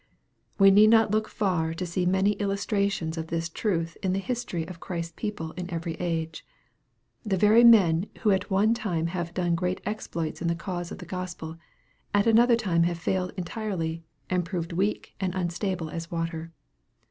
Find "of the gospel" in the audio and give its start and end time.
10.91-11.57